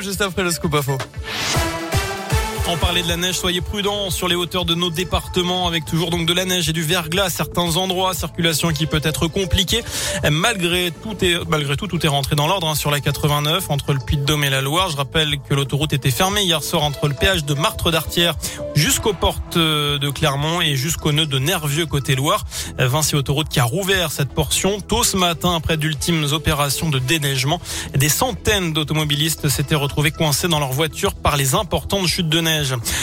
[0.00, 0.98] juste après le scoop info.
[2.68, 6.10] On parlait de la neige, soyez prudents sur les hauteurs de nos départements avec toujours
[6.10, 9.84] donc de la neige et du verglas à certains endroits, circulation qui peut être compliquée.
[10.28, 11.16] Malgré tout
[11.48, 14.50] malgré tout, tout est rentré dans l'ordre hein, sur la 89 entre le Puy-de-Dôme et
[14.50, 14.90] la Loire.
[14.90, 18.34] Je rappelle que l'autoroute était fermée hier soir entre le péage de Martre d'Artière
[18.74, 22.44] jusqu'aux portes de Clermont et jusqu'au nœud de Nervieux côté Loire.
[22.78, 27.60] Vinci Autoroute qui a rouvert cette portion tôt ce matin après d'ultimes opérations de déneigement.
[27.94, 32.55] Des centaines d'automobilistes s'étaient retrouvés coincés dans leur voiture par les importantes chutes de neige.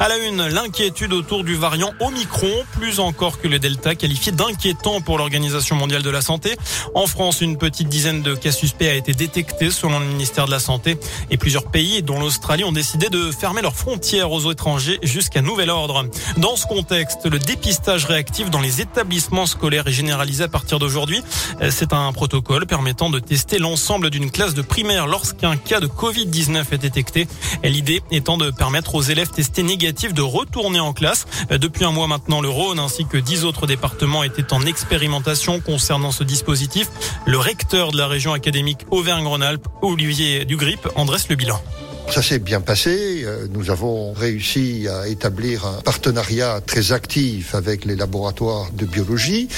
[0.00, 5.00] À la une, l'inquiétude autour du variant Omicron, plus encore que le Delta, qualifié d'inquiétant
[5.00, 6.56] pour l'Organisation mondiale de la santé.
[6.94, 10.50] En France, une petite dizaine de cas suspects a été détecté selon le ministère de
[10.50, 10.98] la Santé
[11.30, 15.70] et plusieurs pays, dont l'Australie, ont décidé de fermer leurs frontières aux étrangers jusqu'à nouvel
[15.70, 16.06] ordre.
[16.38, 21.22] Dans ce contexte, le dépistage réactif dans les établissements scolaires est généralisé à partir d'aujourd'hui.
[21.70, 26.64] C'est un protocole permettant de tester l'ensemble d'une classe de primaire lorsqu'un cas de Covid-19
[26.72, 27.28] est détecté.
[27.62, 31.26] L'idée étant de permettre aux élèves testé négatif de retourner en classe.
[31.50, 35.60] Euh, depuis un mois maintenant, le Rhône ainsi que dix autres départements étaient en expérimentation
[35.60, 36.88] concernant ce dispositif.
[37.26, 41.60] Le recteur de la région académique Auvergne-Rhône-Alpes, Olivier Dugrip, en dresse le bilan.
[42.10, 43.24] Ça s'est bien passé.
[43.24, 49.48] Euh, nous avons réussi à établir un partenariat très actif avec les laboratoires de biologie.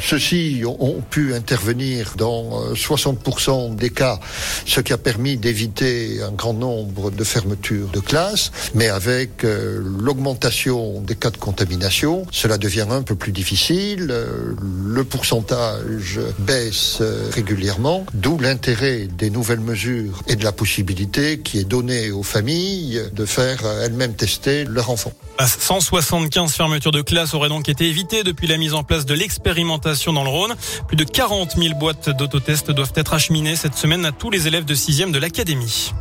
[0.00, 4.20] Ceux-ci ont pu intervenir dans 60% euh, des cas,
[4.66, 8.52] ce qui a permis d'éviter un grand nombre de fermetures de classes.
[8.74, 14.14] Mais avec euh, l'augmentation des cas de contamination, cela devient un peu plus difficile.
[14.86, 17.02] Le pourcentage baisse
[17.32, 23.02] régulièrement, d'où l'intérêt des nouvelles mesures et de la possibilité qui est donnée aux familles
[23.12, 25.12] de faire euh, elles-mêmes tester leur enfant.
[25.40, 30.12] 175 fermetures de classes auraient donc été évitées depuis la mise en place de l'expérimentation
[30.12, 30.54] dans le Rhône.
[30.86, 34.64] Plus de 40 000 boîtes d'autotest doivent être acheminées cette semaine à tous les élèves
[34.64, 35.92] de 6e de l'académie.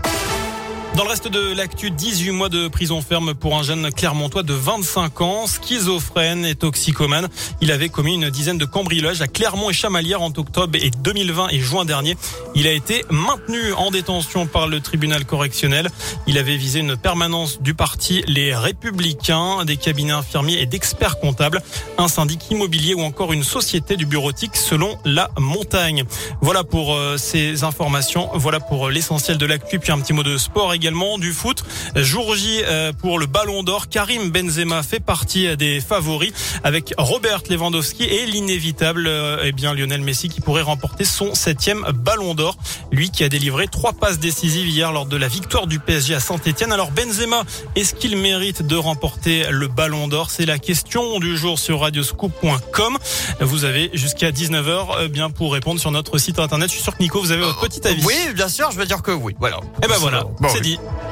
[0.95, 4.53] Dans le reste de l'actu, 18 mois de prison ferme pour un jeune clermontois de
[4.53, 7.29] 25 ans, schizophrène et toxicomane.
[7.61, 11.47] Il avait commis une dizaine de cambriolages à Clermont et Chamalières en octobre et 2020
[11.49, 12.15] et juin dernier.
[12.53, 15.89] Il a été maintenu en détention par le tribunal correctionnel.
[16.27, 21.63] Il avait visé une permanence du parti Les Républicains, des cabinets infirmiers et d'experts comptables,
[21.97, 26.03] un syndic immobilier ou encore une société du bureautique selon la montagne.
[26.41, 28.29] Voilà pour euh, ces informations.
[28.35, 29.79] Voilà pour l'essentiel de l'actu.
[29.79, 31.63] Puis un petit mot de sport également également du foot.
[31.95, 33.87] Jour J euh, pour le Ballon d'Or.
[33.87, 36.33] Karim Benzema fait partie des favoris
[36.65, 41.85] avec Robert Lewandowski et l'inévitable euh, eh bien Lionel Messi qui pourrait remporter son septième
[41.93, 42.57] Ballon d'Or.
[42.91, 46.19] Lui qui a délivré trois passes décisives hier lors de la victoire du PSG à
[46.19, 46.73] Saint-Etienne.
[46.73, 47.43] Alors Benzema,
[47.77, 50.31] est-ce qu'il mérite de remporter le Ballon d'Or?
[50.31, 52.97] C'est la question du jour sur radioscoop.com.
[53.39, 56.67] Vous avez jusqu'à 19h euh, bien pour répondre sur notre site internet.
[56.67, 58.03] Je suis sûr que Nico, vous avez votre petit avis.
[58.05, 59.33] Oui, bien sûr, je veux dire que oui.
[59.39, 59.57] Voilà.
[59.57, 60.72] Et eh ben voilà, c'est dit.
[60.81, 61.02] Merci.